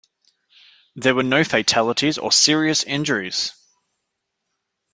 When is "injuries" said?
2.83-3.53